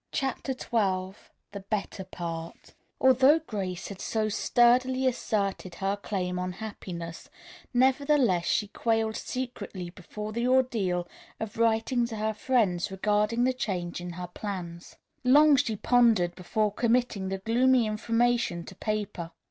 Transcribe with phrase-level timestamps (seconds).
[0.11, 1.15] CHAPTER XII
[1.51, 7.29] THE BETTER PART Although Grace had so sturdily asserted her claim on happiness,
[7.71, 11.07] nevertheless she quailed secretly before the ordeal
[11.39, 14.95] of writing to her friends regarding the change in her plans.
[15.23, 19.29] Long she pondered before committing the gloomy information to paper.